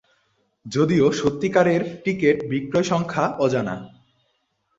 যদিও 0.65 1.05
সত্যিকারের 1.11 1.81
টিকেট 2.03 2.37
বিক্রয় 2.51 2.87
সংখ্যা 2.91 3.25
অজানা। 3.39 3.75